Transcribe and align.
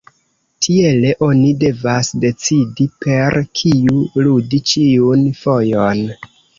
Tiele 0.67 1.11
oni 1.27 1.51
devas 1.65 2.09
decidi 2.25 2.89
per 3.07 3.39
kiu 3.63 4.03
ludi 4.27 4.65
ĉiun 4.75 5.27
fojon. 5.47 6.07